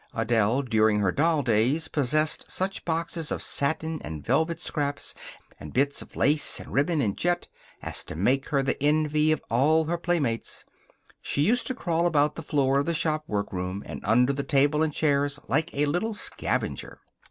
Adele, 0.15 0.63
during 0.63 0.99
her 0.99 1.11
doll 1.11 1.43
days, 1.43 1.87
possessed 1.87 2.49
such 2.49 2.83
boxes 2.85 3.31
of 3.31 3.43
satin 3.43 4.01
and 4.03 4.25
velvet 4.25 4.59
scraps, 4.59 5.13
and 5.59 5.73
bits 5.73 6.01
of 6.01 6.15
lace 6.15 6.59
and 6.59 6.73
ribbon 6.73 7.01
and 7.01 7.15
jet 7.15 7.47
as 7.83 8.03
to 8.05 8.15
make 8.15 8.47
her 8.49 8.63
the 8.63 8.81
envy 8.81 9.31
of 9.31 9.43
all 9.51 9.83
her 9.83 9.99
playmates. 9.99 10.65
She 11.21 11.43
used 11.43 11.67
to 11.67 11.75
crawl 11.75 12.07
about 12.07 12.33
the 12.33 12.41
floor 12.41 12.79
of 12.79 12.87
the 12.87 12.95
shop 12.95 13.25
workroom 13.27 13.83
and 13.85 14.01
under 14.03 14.33
the 14.33 14.41
table 14.41 14.81
and 14.81 14.91
chairs 14.91 15.39
like 15.47 15.71
a 15.75 15.85
little 15.85 16.15
scavenger. 16.15 16.99